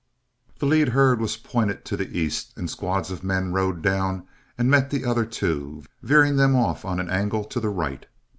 The 0.57 0.65
lead 0.65 0.89
herd 0.89 1.19
was 1.21 1.37
pointed 1.37 1.85
to 1.85 1.95
the 1.95 2.09
east, 2.17 2.53
and 2.57 2.67
squads 2.67 3.11
of 3.11 3.23
men 3.23 3.51
rode 3.53 3.83
down 3.83 4.23
and 4.57 4.67
met 4.67 4.89
the 4.89 5.05
other 5.05 5.25
two, 5.27 5.83
veering 6.01 6.37
them 6.37 6.55
off 6.55 6.83
on 6.85 6.99
an 6.99 7.11
angle 7.11 7.43
to 7.43 7.59
the 7.59 7.69
right. 7.69 8.07